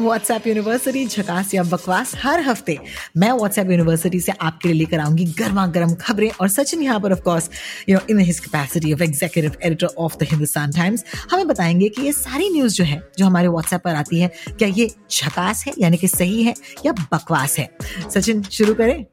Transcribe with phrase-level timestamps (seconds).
[0.00, 2.78] WhatsApp university झकास या बकवास हर हफ़्ते
[3.16, 7.12] मैं व्हाट्सएप यूनिवर्सिटी से आपके लिए लेकर आऊँगी गर्मा गर्म खबरें और सचिन यहाँ पर
[7.12, 7.50] of course
[7.88, 12.02] you know in his capacity of executive editor of the Hindustan Times हमें बताएँगे कि
[12.02, 15.74] ये सारी न्यूज़ जो है जो हमारे व्हाट्सएप पर आती है क्या ये झकास है
[15.78, 16.54] यानी कि सही है
[16.86, 17.68] या बकवास है?
[18.14, 19.04] सचिन शुरू करें।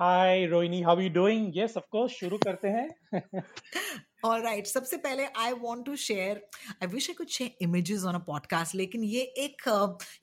[0.00, 2.88] Hi Rohini how you doing yes of course शुरू करते हैं।
[4.26, 4.64] All right.
[4.64, 6.46] सबसे पहले I want to share
[6.82, 9.62] I wish I could share images on a podcast लेकिन ये एक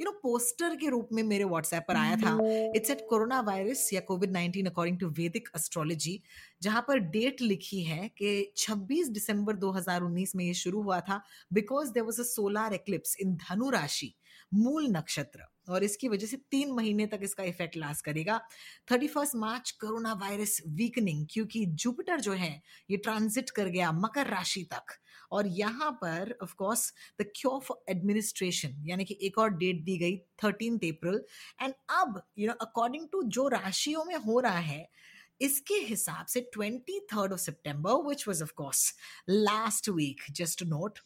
[0.02, 2.38] यू नो पोस्टर के रूप में मेरे व्हाट्सएप पर आया था।
[2.76, 6.24] इट्स एट कोरोना वायरस या COVID nineteen according to Vedic astrology
[6.62, 11.92] जहाँ पर डेट लिखी है कि 26 दिसंबर 2019 में ये शुरू हुआ था because
[11.92, 14.16] there was a solar eclipse in Dhanu rashi
[14.54, 18.40] Mool नक्षत्र। और इसकी वजह से तीन महीने तक इसका इफ़ेक्ट लास्ट करेगा।
[18.92, 24.28] Thirty first March corona virus weakening क्योंकि जुपिटर जो है, ये ट्रांजिट कर गया मकर
[24.28, 25.00] राशि तक।
[25.32, 26.92] और यहाँ पर of course
[27.22, 31.24] the cure for administration यानी कि एक और डेट दी गई थर्टीन अप्रैल
[31.62, 34.88] एंड अब यू नो अकॉर्डिंग टू जो राशियों में हो रहा है,
[35.42, 38.94] इसके हिसाब से twenty third of September which was of course
[39.30, 41.00] last week just note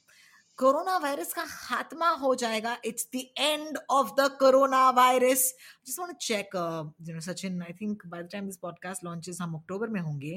[0.58, 5.44] corona virus का खात्मा हो जाएगा। It's the end of the corona virus
[5.88, 6.56] just want to check
[7.02, 10.34] you know Sachin I think by the time this podcast launches हम अक्टूबर में होंगे।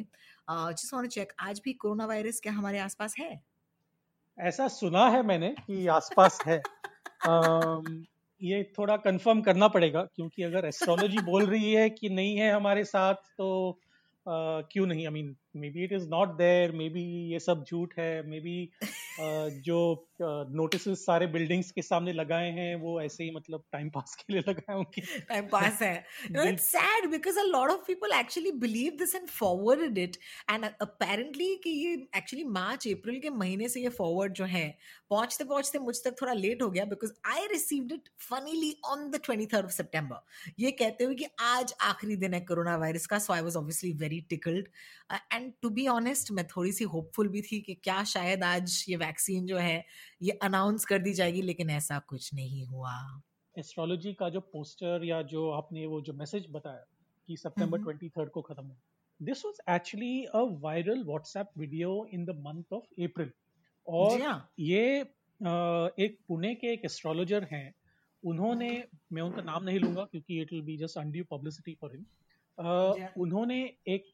[0.51, 3.43] Just want to check आज भी corona virus क्या हमारे आसपास है?
[4.39, 6.61] ऐसा सुना है मैंने कि आसपास है।
[7.29, 8.05] Um,
[8.41, 12.85] ये थोड़ा कंफर्म करना पड़ेगा क्योंकि अगर एस्ट्रोलॉजी बोल रही है कि नहीं है हमारे
[12.85, 13.49] साथ तो
[14.27, 15.07] uh, क्यों नहीं?
[15.07, 15.37] I I mean
[15.71, 17.03] maybe it is not there maybe
[17.33, 22.51] ये सब झूठ है मे बी uh, जो नोटिस uh, सारे बिल्डिंग्स के सामने लगाए
[22.51, 26.45] हैं वो ऐसे ही मतलब टाइम पास के लिए लगाए होंगे। टाइम पास है। Know,
[26.45, 30.19] it's sad because a lot of people actually believe this and forwarded it.
[30.49, 34.79] And apparently कि ये actually मार्च अप्रैल के महीने से ये फॉरवर्ड जो है
[35.11, 39.21] पहुँचते पहुँचते मुझ तक थोड़ा लेट हो गया because I received it funnily on the
[39.25, 43.19] twenty third of September ये कहते हुए कि आज आखिरी दिन है कोरोना वायरस का
[43.19, 44.69] so I was obviously very tickled
[45.33, 48.97] and to be honest मैं थोड़ी सी होपफुल भी थी कि क्या शायद आज ये
[48.97, 49.85] वैक्सीन जो है
[50.23, 53.23] ये अनाउंस कर दी जाएगी लेकिन ऐसा कुछ नहीं हुआ।
[53.59, 56.85] एस्ट्रोलॉजी का जो पोस्टर या जो आपने वो जो मैसेज बताया
[57.27, 58.77] कि सितंबर ट्वेंटी थर्ड को खत्म हो
[59.23, 63.31] this was actually a viral WhatsApp video in the month of April
[63.87, 65.01] और ये
[66.05, 67.75] एक पुणे के एक एस्ट्रोलॉजर हैं
[68.25, 72.05] उन्होंने मैं उनका नाम नहीं लूँगा क्योंकि it will be just undue publicity for him
[73.17, 74.07] उन्होंने एक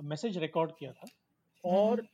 [0.00, 1.06] मैसेज रिकॉर्ड किया था।
[1.64, 2.06] और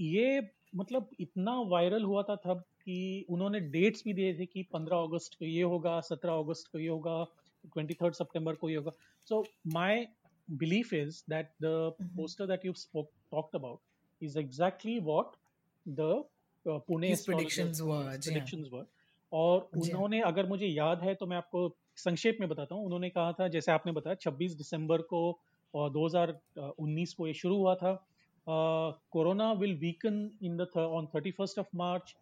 [0.00, 5.02] ये मतलब इतना वायरल हुआ था तब कि उन्होंने डेट्स भी दिए थे कि 15
[5.02, 7.26] अगस्त को ये होगा 17 अगस्त को ये होगा
[7.78, 8.92] 23 सितंबर को ये होगा।
[9.28, 10.08] So my
[10.60, 11.16] you've
[12.64, 13.78] spoke, talked about
[14.22, 15.26] is exactly what
[15.98, 16.24] the
[16.68, 18.74] uh, Pune His predictions were predictions yeah.
[18.74, 18.84] were
[19.32, 23.32] और उन्होंने अगर मुझे याद है तो मैं आपको संक्षेप में बताता हूँ। उन्होंने कहा
[23.32, 25.40] था जैसे आपने बताया 26 दिसंबर को
[25.74, 28.06] और 2019 को ये शुरू हुआ था।
[29.10, 32.16] Corona will weaken in the on thirty first of March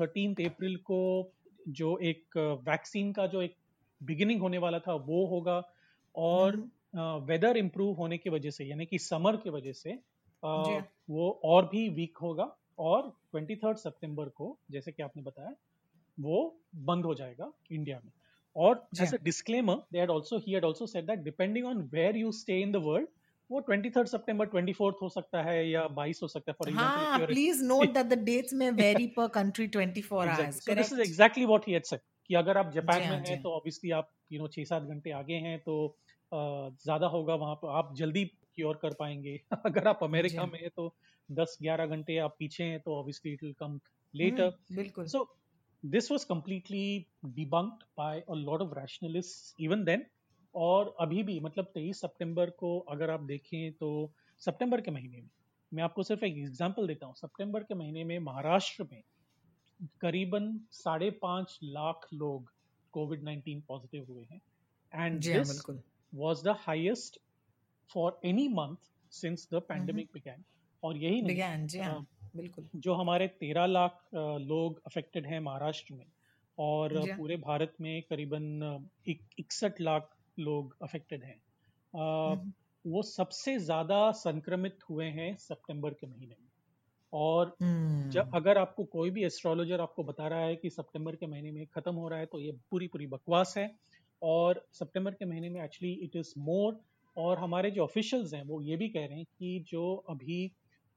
[0.00, 1.32] thirteen April को
[1.68, 2.36] जो एक
[2.68, 3.56] वैक्सीन का जो एक
[4.02, 5.72] बिगिनिंग होने वाला था वो होगा।
[6.16, 6.56] और
[6.96, 9.98] वेदर हम्म। इम्प्रूव होने की वजह से यानी कि समर की वजह से
[10.44, 15.54] uh, वो और भी वीक होगा और ट्वेंटी थर्ड सेप्टेम्बर को जैसे कि आपने बताया
[16.20, 18.12] वो बंद हो जाएगा इंडिया में।
[18.56, 22.16] और as a disclaimer they had also he had also said that depending on where
[22.16, 23.08] you stay in the world
[23.50, 27.64] वो 23 सितंबर 24 हो सकता है या 22 हो सकता है for example please
[27.64, 31.66] note that the dates may vary per country 24 hours so this is exactly what
[31.68, 34.82] he had said कि अगर आप जापान में हैं तो ऑब्वियसली आप यू नो 6-7
[34.82, 35.76] घंटे आगे हैं तो
[36.32, 40.94] ज़्यादा होगा वहाँ पर आप जल्दी क्योर कर पाएँगे। अगर आप अमेरिका में हैं तो
[41.28, 43.80] 10-11 घंटे आप पीछे हैं तो obviously it will come
[44.14, 45.24] later बिल्कुल। So
[45.84, 50.06] this was completely debunked by a lot of rationalists even then
[50.54, 55.30] और अभी भी मतलब 23 सितंबर को अगर आप देखें तो सितंबर के महीने में
[55.74, 59.02] मैं आपको सिर्फ़ एक एग्जांपल देता हूँ। सितंबर के महीने में महाराष्ट्र में
[60.00, 62.52] करीबन साढ़े पाँच लाख लोग
[62.92, 64.40] कोविड 19 पॉजिटिव हुए हैं।
[64.94, 65.64] And this
[66.14, 67.18] was the highest
[67.94, 68.76] for any month
[69.10, 70.44] since the pandemic began
[70.82, 71.36] और यही नहीं
[71.84, 76.06] हाँ, बिल्कुल। जो हमारे तेरह लाख लोग अफेक्टेड हैं महाराष्ट्र में
[76.58, 81.40] और। पूरे भारत में करीबन इकसठ लाख लोग अफेक्टेड हैं।
[82.24, 82.52] हम्म,
[82.84, 86.48] वो सबसे ज़्यादा संक्रमित हुए हैं सितंबर के महीने में।
[87.12, 87.56] और
[88.06, 91.52] जब हम्म, अगर आपको कोई भी एस्ट्रोलॉजर आपको बता रहा है कि सितंबर के महीने
[91.52, 93.70] में ख़त्म हो रहा है तो ये पूरी पूरी बकवास है।
[94.22, 96.80] और सितंबर के महीने में एक्चुअली इट इज़ मोर
[97.16, 100.40] और हमारे जो ऑफिशियल्स हैं वो ये भी कह रहे हैं कि जो अभी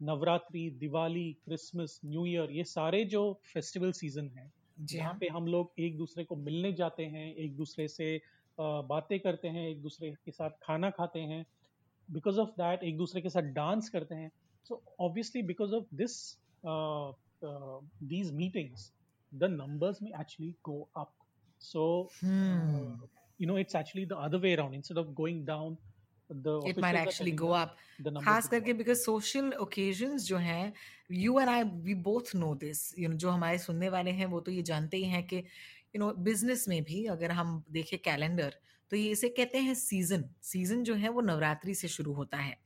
[0.01, 3.21] Navratri Diwali Christmas new year ये सारे जो
[3.53, 7.55] फेस्टिवल सीज़न हैं जहाँ हाँ। पे हम लोग एक दूसरे को मिलने जाते हैं एक
[7.57, 8.21] दूसरे से
[8.59, 11.45] बातें करते हैं एक दूसरे के साथ खाना खाते हैं
[12.11, 14.31] बिकॉज़ ऑफ़ दैट एक दूसरे के साथ डांस करते हैं।
[14.65, 16.37] So obviously because of this
[18.03, 18.91] these meetings
[19.33, 21.13] the numbers may actually go up
[21.59, 25.77] so you know it's actually the other way around instead of going of going down
[25.77, 25.92] the
[26.29, 27.75] it might actually go up
[28.21, 28.73] खास करके.
[28.73, 30.73] Because social occasions जो हैं
[31.11, 34.39] you and I we both know this you know जो हमारे सुनने वाले हैं वो
[34.39, 38.55] तो ये जानते ही हैं कि यू नो बिज़नेस में भी अगर हम देखें कैलेंडर
[38.91, 42.57] तो ये इसे कहते हैं सीज़न सीज़न जो है वो नवरात्रि से शुरू होता है।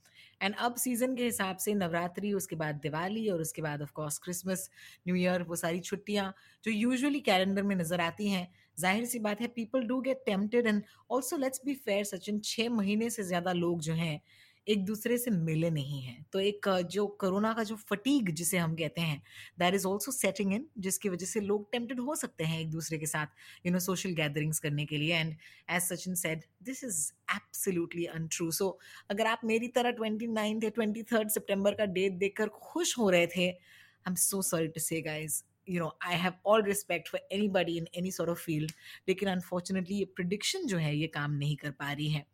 [0.42, 4.18] एंड अब सीज़न के हिसाब से नवरात्रि उसके बाद दिवाली और उसके बाद of course
[4.18, 4.70] Christmas
[5.08, 6.34] new year वो सारी छुट्टियाँ
[6.64, 8.48] जो यूजुअली कैलेंडर में नज़र आती हैं
[8.78, 10.82] ज़ाहिर सी बात है people do get tempted and
[11.12, 14.20] also let's be fair Sachin छः महीने से ज़्यादा लोग जो हैं,
[14.68, 18.76] एक दूसरे से मिले नहीं हैं। तो एक जो कोरोना का जो फटीग जिसे हम
[18.76, 19.22] कहते हैं
[19.60, 22.98] that is also setting in जिसकी वजह से लोग टेम्पटेड हो सकते हैं एक दूसरे
[22.98, 25.34] के साथ यू नो सोशल गैदरिंग्स करने के लिए and
[25.70, 27.02] as Sachin said this is
[27.36, 28.70] absolutely untrue so
[29.12, 33.10] अगर आप मेरी तरह ट्वेंटी नाइन्थ या ट्वेंटी थर्ड सितंबर का डेट देखकर खुश हो
[33.10, 37.10] रहे थे I am so sorry to say guys you know i have all respect
[37.10, 38.74] for anybody in any sort of field
[39.10, 42.26] लेकिन अनफॉर्चुनेटली ये प्रिडिक्शन जो है ये काम नहीं कर पा रही है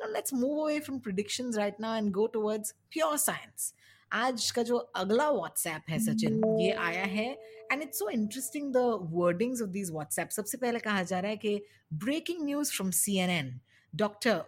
[0.00, 3.72] know, let's move away from predictions right now and go towards pure science.
[4.10, 7.26] आज का जो अगला व्हाट्सएप है सचिन ये आया है
[7.72, 11.36] and it's so interesting the wordings of these WhatsApp सबसे पहले कहा जा रहा है
[11.36, 11.60] कि
[12.04, 13.52] breaking news from CNN
[13.92, 14.40] doctor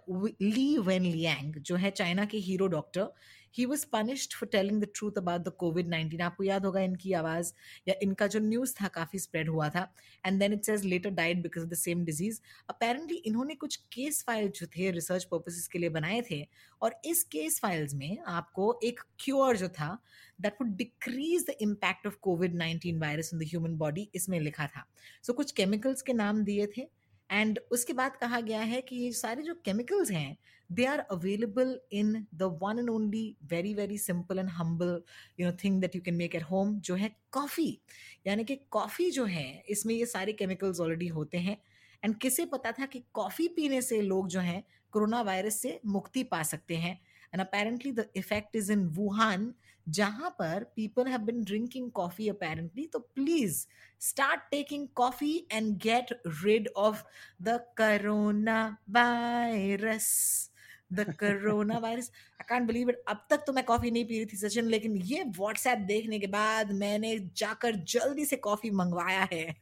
[0.42, 3.12] Li Wenliang जो है चाइना के hero doctor
[3.54, 7.12] he was punished for telling the truth about the COVID nineteen आपको याद होगा इनकी
[7.12, 7.52] आवाज़
[7.88, 9.86] या इनका जो न्यूज़ था काफ़ी स्प्रेड हुआ था।
[10.24, 14.22] And then it says later died because of the same disease apparently इन्होंने कुछ केस
[14.26, 16.44] फ़ाइल जो थे रिसर्च पर्पसेस के लिए बनाए थे
[16.82, 19.96] और इस केस फाइल्स में आपको एक क्योर जो था
[20.40, 24.66] that would decrease the impact of COVID nineteen virus in the human body इसमें लिखा
[24.66, 24.84] था।
[25.22, 26.86] सो so, कुछ केमिकल्स के नाम दिए थे।
[27.30, 30.36] एंड उसके बाद कहा गया है कि ये सारे जो केमिकल्स हैं
[30.70, 35.02] they are available in the one and only very very simple and humble
[35.40, 37.78] you know thing that you can make at home जो है कॉफ़ी
[38.26, 41.56] यानी कि कॉफ़ी जो है, इसमें ये सारे केमिकल्स ऑलरेडी होते हैं.
[42.02, 44.62] एंड किसे पता था कि कॉफ़ी पीने से लोग जो हैं,
[44.92, 47.00] कोरोना वायरस से मुक्ति पा सकते हैं?
[47.34, 49.52] And apparently the effect is in Wuhan
[49.88, 53.66] जहाँ पर people have been drinking coffee apparently तो please
[54.00, 57.02] start taking coffee and get rid of
[57.42, 60.50] the corona virus
[60.92, 62.10] the corona virus
[62.40, 64.96] I can't believe it अब तक तो मैं coffee नहीं P रही थी सचिन लेकिन
[64.96, 69.56] ये व्हाट्सएप देखने के बाद मैंने जाकर जल्दी से कॉफ़ी मंगवाया है।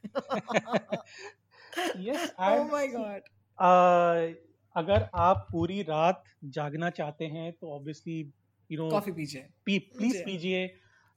[1.95, 3.21] Yes oh my god.
[3.59, 4.33] uh,
[4.75, 8.33] अगर आप पूरी रात जागना चाहते हैं तो ऑब्वियसली
[8.69, 10.63] यू नो कॉफ़ी पीजिए। प्लीज़ पीजिए।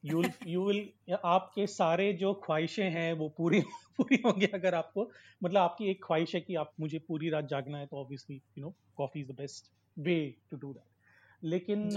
[0.04, 3.60] यू यू विल आपके सारे जो ख्वाहिशें हैं वो पूरी
[3.98, 5.10] पूरी होंगी अगर आपको।
[5.42, 8.64] मतलब आपकी एक ख्वाहिश है कि आप मुझे पूरी रात जागना है तो obviously you
[8.64, 10.16] know coffee is the best way
[10.50, 11.88] to do that लेकिन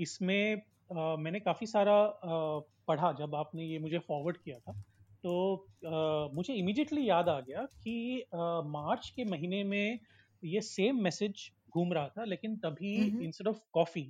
[0.00, 0.62] इसमें
[1.18, 1.96] मैंने काफ़ी सारा
[2.88, 4.72] पढ़ा जब आपने ये मुझे फॉरवर्ड किया था।
[5.24, 8.24] तो मुझे इमीडिएटली याद आ गया कि
[8.68, 9.98] मार्च के महीने में
[10.42, 12.94] ये सेम मैसेज घूम रहा था लेकिन तभी.
[13.20, 14.06] Instead of coffee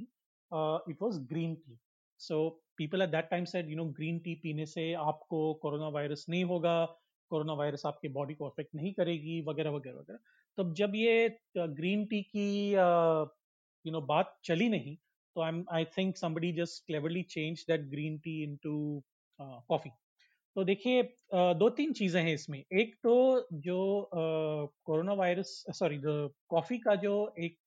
[0.53, 1.79] it was green tea
[2.21, 6.25] so people at that time said you know green tea पीने से आपको कोरोना वायरस
[6.29, 6.75] नहीं होगा
[7.31, 10.19] कोरोना वायरस आपके बॉडी को अफेक्ट नहीं करेगी वगैरह वगैरह वगैरह।
[10.59, 11.29] तो जब ये
[11.59, 12.49] ग्रीन टी की
[13.85, 14.97] यू नो बात चली नहीं
[15.37, 18.75] तो I I think somebody just cleverly change that green tea into
[19.41, 19.91] coffee
[20.57, 23.15] तो देखिए अ, दो तीन चीज़ें हैं इसमें। एक तो
[23.67, 23.79] जो
[24.15, 27.59] कोरोना वायरस सॉरी कॉफ़ी का जो एक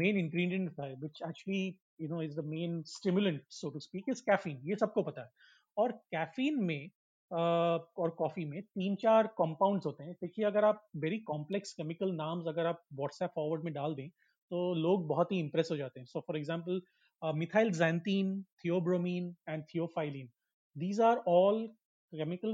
[0.00, 1.66] मेन इंग्रेडिएंट था which actually
[2.00, 5.30] you know is the main stimulant so to speak is caffeine ये सबको पता है।
[5.76, 6.90] और कैफीन में
[7.30, 12.46] और कॉफ़ी में तीन चार कंपाउंड्स होते हैं। देखिए, अगर आप वेरी कॉम्प्लेक्स केमिकल नाम्स
[12.48, 16.06] अगर आप व्हाट्सएप फॉरवर्ड में डाल दें तो लोग बहुत ही इंप्रेस हो जाते हैं।
[16.06, 16.82] So for example
[17.72, 20.28] methylxanthine theobromine and theophylline
[20.76, 21.68] these are all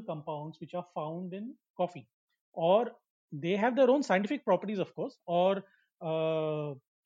[0.08, 1.46] compounds which are found in
[1.80, 2.02] coffee.
[2.56, 2.90] or
[3.32, 5.62] they have their own scientific properties, of course, और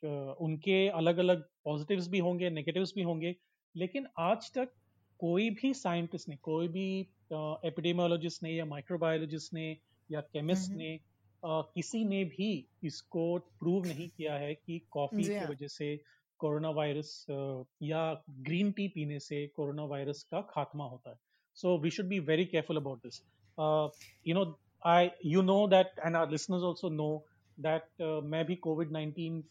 [0.04, 3.36] उनके अलग अलग positives भी होंगे negatives भी होंगे
[3.76, 4.72] लेकिन आज तक
[5.18, 7.00] कोई भी साइंटिस्ट ने कोई भी
[7.32, 9.76] एपिडेमियोलॉजिस्ट ने या माइक्रोबायोलॉजिस्ट ने
[10.10, 10.98] या केमिस्ट ने
[11.44, 15.96] किसी ने भी इसको प्रूव नहीं किया है कि कॉफ़ी की हाँ। वजह से
[16.38, 17.26] कोरोना वायरस
[17.82, 21.16] या ग्रीन टी पीने से कोरोना वायरस का खात्मा होता है।
[21.54, 23.22] So we should be very careful about this
[24.28, 27.26] you know I you know that and our listeners also know
[27.58, 29.42] that मैं भी कोविड 19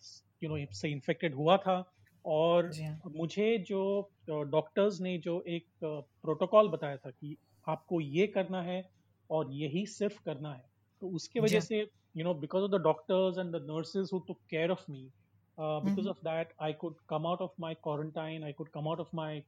[0.44, 1.84] यू नो से इन्फेक्टेड हुआ था
[2.26, 8.62] और हाँ। मुझे जो डॉक्टर्स ने जो एक प्रोटोकॉल बताया था कि आपको ये करना
[8.62, 8.84] है
[9.30, 10.64] और यही सिर्फ़ करना है।
[11.02, 11.80] तो उसके वजह हाँ। से
[12.18, 15.10] you know because of the doctors and the nurses who took care of me
[15.58, 19.16] because of that I could come out of my quarantine I could come out of
[19.16, 19.44] my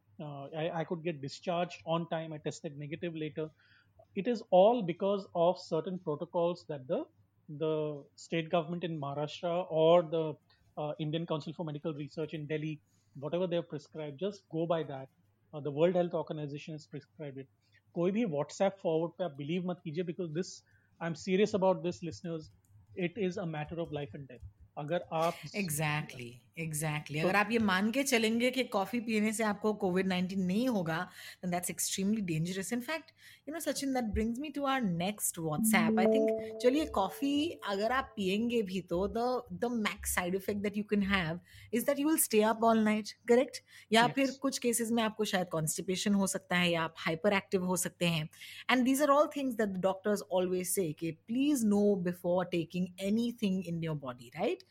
[0.70, 3.50] I could get discharge on time I test negative later
[4.18, 6.82] it is all because of certain protocols that
[7.50, 10.36] the state government in Maharashtra और the
[10.77, 12.81] uh, Indian Council for Medical Research in Delhi,
[13.19, 15.09] whatever they have prescribed, just go by that.
[15.55, 17.49] Uh, the World Health Organization has prescribed it.
[17.95, 20.63] कोई भी WhatsApp forward पे आप believe मत कीजिए because this
[21.01, 22.51] I'm serious about this listeners.
[22.95, 24.41] It is a matter of life and death.
[24.78, 27.22] अगर आप exactly exactly, exactly exactly.
[27.22, 30.68] तो अगर आप ये मान के चलेंगे कि कॉफ़ी पीने से आपको कोविड 19 नहीं
[30.68, 30.98] होगा
[31.44, 33.14] then that's extremely dangerous in fact
[33.48, 36.32] you know sachin that brings me to our next whatsapp i think
[36.64, 37.34] चलिए कॉफ़ी
[37.70, 39.28] अगर आप पियेंगे भी तो the
[39.64, 41.40] the max side effect that you can have
[41.74, 43.62] is that you will stay up all night correct
[43.92, 47.66] या फिर कुछ cases में आपको शायद कॉन्स्टिपेशन हो सकता है या आप हाइपर एक्टिव
[47.66, 48.28] हो सकते हैं
[48.72, 52.88] and these are all things that the doctors always say कि please know before taking
[53.08, 54.63] anything in your body right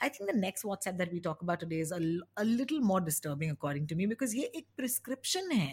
[0.00, 2.00] I think the next WhatsApp that we talk about today is a,
[2.36, 5.68] a little more disturbing according to me because ये एक prescription है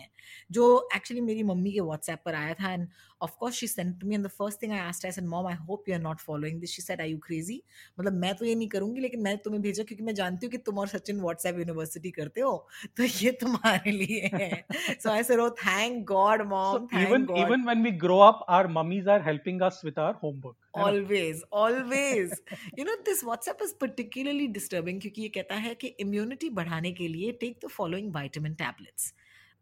[0.51, 2.87] जो actually मेरी mummy के WhatsApp पर आया था and
[3.27, 5.47] of course she sent to me and the first thing I asked I said mom
[5.47, 7.59] I hope you are not following this she said are you crazy
[7.99, 10.57] मतलब मैं तो ये नहीं करूँगी लेकिन मैं तुम्हें भेजा क्योंकि मैं जानती हूँ कि
[10.69, 12.55] तुम और सचिन WhatsApp यूनिवर्सिटी करते हो
[12.97, 14.65] तो ये तुम्हारे लिए है
[15.03, 18.21] so I said oh thank God mom so thank even God even when we grow
[18.31, 22.31] up our mummies are helping us with our homework always always
[22.79, 27.07] you know this WhatsApp is particularly disturbing क्योंकि ये कहता है कि immunity बढ़ाने के
[27.07, 29.13] लिए take the following vitamin tablets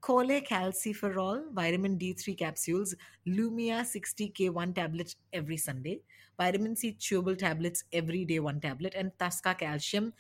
[0.04, 2.96] खोले calciferol vitamin D three capsules
[3.28, 6.00] Lumia sixty K one tablet every Sunday
[6.40, 10.12] vitamin C chewable tablets every day one tablet and तस्का calcium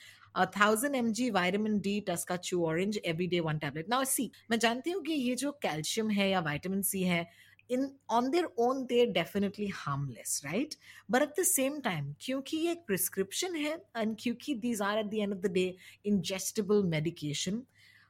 [0.55, 4.60] thousand M G vitamin D टस्का chew orange every day one tablet ना सी मैं
[4.60, 7.27] जानती हूँ कि ये जो calcium है या वाइटामिन सी है
[7.70, 10.76] in on their own they definitely harmless right
[11.12, 15.06] but at the same time क्योंकि ये एक प्रिस्क्रिप्शन है एंड क्योंकि these are at
[15.06, 17.64] the end of the day ingestible medication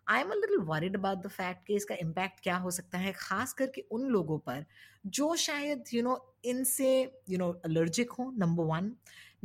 [0.08, 3.12] I am a little worried about the fact कि इसका impact क्या हो सकता है,
[3.16, 4.66] खास करके उन लोगों पर,
[5.08, 6.90] जो शायद यू नो इनसे
[7.30, 8.92] यू नो अलर्जिक हों नंबर वन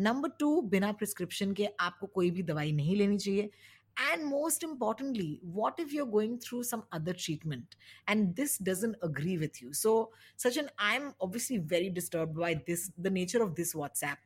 [0.00, 3.50] नंबर टू बिना प्रिस्क्रिप्शन के आपको कोई भी दवाई नहीं लेनी चाहिए.
[3.96, 7.76] And most importantly what if you're going through some other treatment
[8.08, 10.10] and this doesn't agree with you so
[10.44, 14.16] sachin i'm obviously very disturbed by this the nature of this whatsapp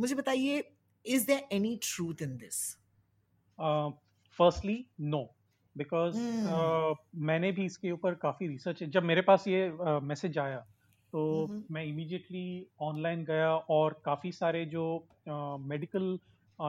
[0.00, 0.62] मुझे बताइए
[1.04, 2.62] is there any truth in this
[4.38, 5.22] firstly no
[5.76, 6.94] because Hmm.
[7.26, 9.70] मैंने भी इसके ऊपर काफ़ी research जब मेरे पास ये
[10.02, 10.58] मैसेज आया
[11.12, 11.62] तो Mhm.
[11.70, 12.44] मैं इमीडिएटली
[12.82, 14.84] ऑनलाइन गया और काफ़ी सारे जो
[15.72, 16.18] मेडिकल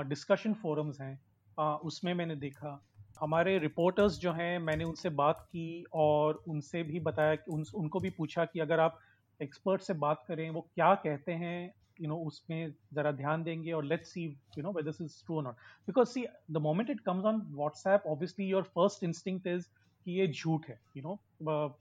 [0.09, 1.21] डिस्कशन फोरम्स हैं uh,
[1.59, 2.79] उसमें मैंने देखा
[3.19, 7.99] हमारे रिपोर्टर्स जो हैं मैंने उनसे बात की और उनसे भी बताया कि उन, उनको
[7.99, 8.99] भी पूछा कि अगर आप
[9.41, 13.83] एक्सपर्ट से बात करें वो क्या कहते हैं यू नो उसमें ज़रा ध्यान देंगे और
[13.83, 14.23] let's see
[14.57, 15.55] you know whether is true not
[15.87, 19.67] because see the moment it comes on WhatsApp obviously your first instinct is
[20.05, 21.71] कि ये झूठ है यू you नो know?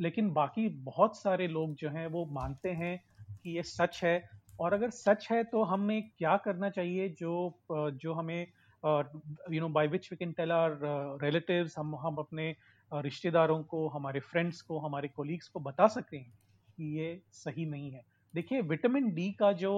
[0.00, 2.98] लेकिन बाकी बहुत सारे लोग जो हैं वो मानते हैं
[3.42, 7.32] कि ये सच है और अगर सच है तो हमें क्या करना चाहिए जो
[7.72, 8.46] जो हमें
[8.82, 10.78] you know by which we can tell our
[11.22, 12.54] relatives हम हम अपने
[12.92, 16.32] रिश्तेदारों को हमारे फ्रेंड्स को हमारे कोलीग्स को बता सकते हैं
[16.76, 18.04] कि ये सही नहीं है।
[18.34, 19.74] देखिए विटामिन डी का जो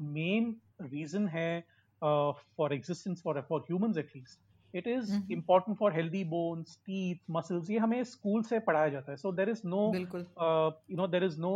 [0.00, 1.60] मेन रीजन है
[2.02, 7.78] for existence for for humans at least it is important for healthy bones teeth muscles ये
[7.78, 11.52] हमें स्कूल से पढ़ाया जाता है। So there is no you know there is no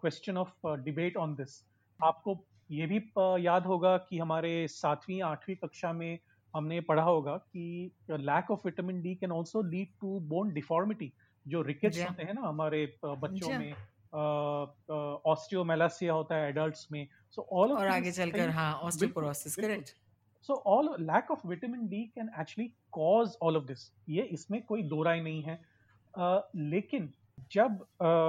[0.00, 1.62] question of debate on this
[2.00, 2.38] आपको
[2.70, 2.98] ये भी
[3.46, 6.18] याद होगा कि हमारे सातवीं आठवीं कक्षा में
[6.54, 11.12] हमने पढ़ा होगा कि lack of vitamin D can also lead to bone deformity
[11.46, 13.72] जो रिकेट्स होते हैं ना हमारे बच्चों में
[15.26, 19.94] ऑस्टियोमेलासिया होता है एडल्ट्स में सो ऑल और आगे चलकर हाँ osteoporosis correct
[20.42, 24.82] so all lack of vitamin D can actually cause all of this ये इसमें कोई
[24.82, 25.58] दो राय नहीं है।
[26.14, 27.12] uh, लेकिन
[27.52, 27.84] जब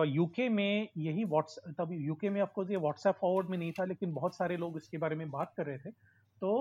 [0.08, 3.86] यूके uh, में यही व्हाट्स तब यूके में ऑफकोर्स ये व्हाट्सएप फॉरवर्ड में नहीं था
[3.86, 6.13] लेकिन बहुत सारे लोग इसके बारे में बात कर रहे थे
[6.44, 6.52] तो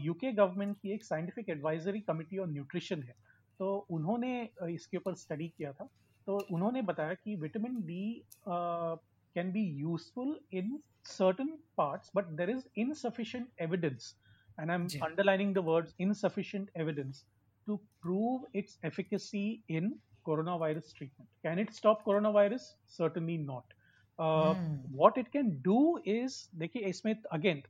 [0.00, 3.14] यूके गवर्नमेंट की एक scientific advisory committee on nutrition है।
[3.60, 4.32] तो उन्होंने
[4.72, 5.88] इसके ऊपर स्टडी किया था।
[6.26, 8.04] तो उन्होंने बताया कि vitamin D
[8.48, 11.48] can be useful in certain
[11.78, 14.14] part but there is insufficient evidence
[14.60, 17.24] and I am underlining the words insufficient evidence
[17.66, 19.92] to prove its efficacy in
[20.24, 23.74] corona virus treatment can it stop corona virus certainly not
[24.20, 27.62] Uh, it can do is देखिए इसमें again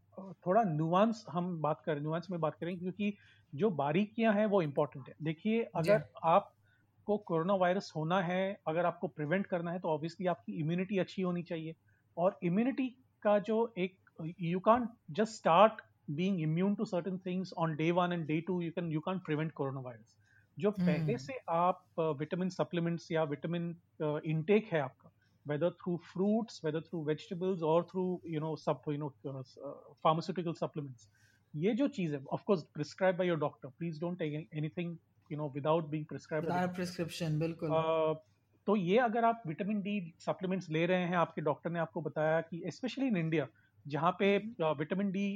[0.47, 3.14] थोड़ा nuance हम बात करें nuance में बात करें क्योंकि
[3.54, 9.09] जो बारीकियाँ हैं वो इम्पोर्टेंट है। देखिए अगर आपको कोरोना वायरस होना है अगर आपको
[9.09, 11.75] प्रिवेंट करना है तो ऑब्वियसली आपकी इम्यूनिटी अच्छी होनी चाहिए।
[12.16, 12.88] और इम्यूनिटी
[13.23, 13.97] का जो एक
[14.40, 15.73] you can just start
[16.11, 19.16] being immune to to things on day one and day two you can you you
[19.16, 20.16] can't corona virus
[20.59, 20.80] जो hmm.
[20.80, 25.10] पहले से आप विटामिन सप्लीमेंट्स या विटामिन इनटेक है आपका
[25.50, 29.75] whether through fruits whether through vegetables or through you know sub you know uh,
[30.07, 31.09] pharmaceutical supplements
[31.54, 34.90] ये जो चीज़ है of course prescribed by your doctor please don't take anything
[35.30, 38.19] you know without being prescribed without prescription बिल्कुल uh,
[38.66, 42.40] तो ये अगर आप vitamin D supplements ले रहे हैं आपके डॉक्टर ने आपको बताया
[42.50, 43.47] कि स्पेशली इन इंडिया
[43.87, 44.37] जहाँ पे
[44.78, 45.26] vitamin D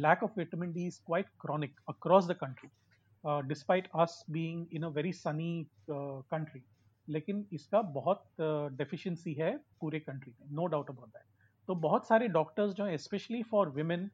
[0.00, 2.68] lack of vitamin D is quite chronic across the country
[3.48, 6.62] despite us being in a very sunny country
[7.08, 8.24] लेकिन इसका बहुत
[8.72, 11.24] डेफिशिएंसी है पूरे कंट्री में नो डाउट अबाउट दैट
[11.68, 14.10] तो बहुत सारे डॉक्टर्स जो हैं specially for women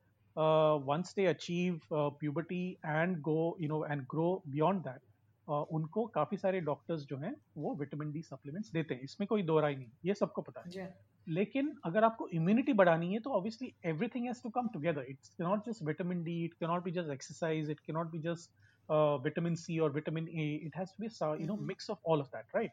[0.86, 5.00] once they achieve puberty and go you know and grow beyond that
[5.48, 9.58] उनको काफ़ी सारे डॉक्टर्स जो हैं वो विटामिन डी सप्लीमेंट्स देते हैं। इसमें कोई दो
[9.60, 10.88] राय नहीं ये सबको पता है।
[11.26, 15.68] लेकिन अगर आपको इम्यूनिटी बढ़ानी है तो obviously everything has to come together it's not
[15.68, 18.50] just vitamin D it cannot be just exercise it cannot be just
[19.24, 22.28] vitamin C और vitamin A it has to be you know mix of all of
[22.36, 22.72] that right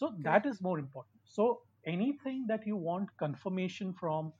[0.00, 1.44] so that is more important so
[1.86, 4.32] anything that you want confirmation from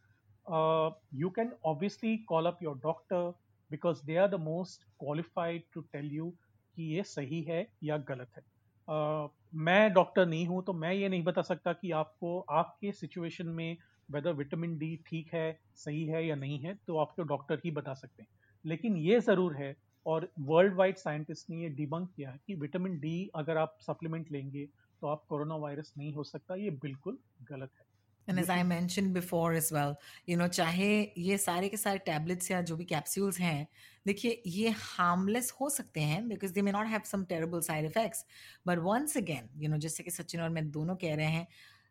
[0.46, 3.22] uh, you can obviously call up your doctor
[3.70, 6.30] because they are the most qualified to tell you
[6.76, 8.42] कि ये सही है या गलत है
[8.88, 9.28] uh,
[9.66, 13.76] मैं doctor नहीं हूँ तो मैं ये नहीं बता सकता कि आपको आपके सिचुएशन में
[14.08, 15.46] वेदर विटामिन डी ठीक है
[15.76, 18.28] सही है या नहीं है तो आपके डॉक्टर ही बता सकते हैं
[18.64, 19.74] लेकिन ये ज़रूर है
[20.08, 24.32] और वर्ल्ड वाइड साइंटिस्ट ने ये डिबंक किया है कि विटामिन डी अगर आप सप्लीमेंट
[24.32, 24.64] लेंगे
[25.02, 27.18] तो आप कोरोना वायरस नहीं हो सकता ये बिल्कुल
[27.50, 27.86] गलत है।
[28.28, 29.94] And as I mention before as well
[30.28, 33.66] you know चाहे ये सारे के सारे टैबलेट्स या जो भी कैप्सूल्स हैं
[34.06, 38.24] देखिए ये हार्मलेस हो सकते हैं because they may not have some terrible side effects
[38.66, 41.46] but once again you know जैसे कि सचिन और मैं दोनों कह रहे हैं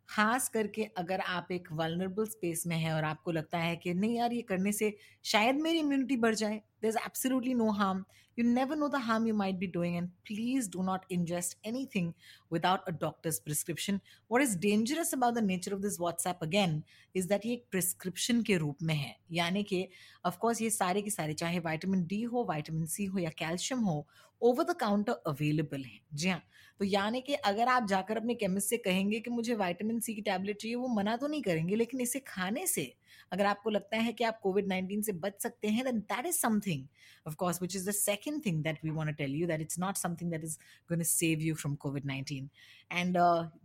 [0.10, 4.16] खास करके अगर आप एक वालनरेबल स्पेस में हैं और आपको लगता है कि नहीं
[4.18, 8.04] यार, ये करने से शायद मेरी इम्यूनिटी बढ़ जाए there is absolutely no harm
[8.38, 11.58] you never know the harm you might be doing and please do not ingest
[11.96, 12.12] anything
[12.54, 14.00] without a doctor's prescription
[14.32, 16.82] what is dangerous about the nature of this WhatsApp again
[17.16, 19.88] is that ये एक prescription के रूप में है। यानी कि
[20.26, 24.06] of course ये सारे के सारे, चाहे वाइटामिन डी हो वाइटामिन सी हो या कैल्शियम हो
[24.42, 26.42] ओवर द काउंटर अवेलेबल है। जी हाँ
[26.80, 30.22] तो यानी कि अगर आप जाकर अपने केमिस्ट से कहेंगे कि मुझे विटामिन सी की
[30.22, 32.94] टैबलेट चाहिए, वो मना तो नहीं करेंगे, लेकिन इसे खाने से
[33.32, 36.38] अगर आपको लगता है कि आप कोविड नाइन्टीन से बच सकते हैं then that is
[36.38, 36.86] something
[37.28, 39.80] of course which is the second thing that we want to tell you that it's
[39.80, 40.58] not something that is
[40.90, 42.50] to save you from COVID nineteen
[42.92, 43.18] and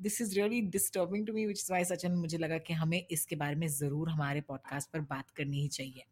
[0.03, 3.55] this is really disturbing to me which why Sachin मुझे लगा कि हमें इसके बारे
[3.57, 6.05] में ज़रूर हमारे podcast पर बात करनी ही चाहिए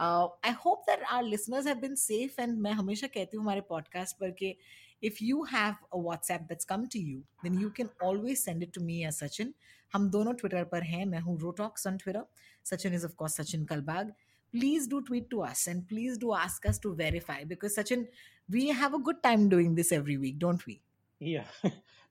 [0.00, 4.16] I hope that our listeners have been safe and मैं हमेशा कहती हूँ हमारे पॉडकास्ट
[4.20, 4.56] पर कि
[5.02, 8.72] if you have a WhatsApp that's come to you, then you can always send it
[8.74, 9.54] to me as Sachin.
[9.92, 12.24] हम दोनों ट्विटर पर हैं। मैं हूँ रोटॉक्स on Twitter
[12.64, 14.12] Sachin is of course Sachin Kalbag
[14.54, 18.06] please do tweet to us and please do ask us to verify because Sachin
[18.50, 20.80] we have a good time doing this every week don't we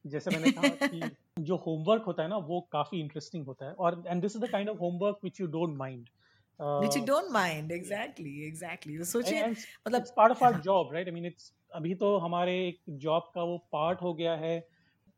[0.06, 1.10] जैसे मैंने कहा कि
[1.44, 4.50] जो homework होता है ना वो काफ़ी इंटरेस्टिंग होता है और and this is the
[4.50, 6.10] kind of homework which you don't mind
[6.60, 11.08] which you don't mind exactly exactly तो सोचिए मतलब it's part of our job right
[11.08, 14.56] I mean it's अभी तो हमारे एक जॉब का वो पार्ट हो गया है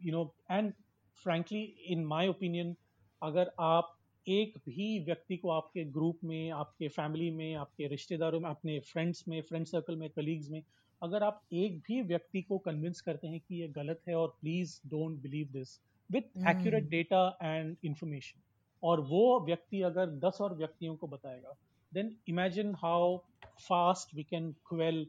[0.02, 0.74] you know and
[1.24, 2.76] frankly in my opinion
[3.22, 8.50] अगर आप एक भी व्यक्ति को आपके ग्रुप में आपके फैमिली में आपके रिश्तेदारों में
[8.50, 10.62] अपने फ्रेंड्स में फ्रेंड सर्कल में कलीग्स में
[11.02, 14.80] अगर आप एक भी व्यक्ति को कन्विंस करते हैं कि ये गलत है और please
[14.88, 15.80] don't believe this
[16.10, 18.42] with accurate data and information
[18.84, 21.56] और वो व्यक्ति अगर दस और व्यक्तियों को बताएगा
[21.92, 23.18] then imagine how
[23.60, 25.06] fast we can quell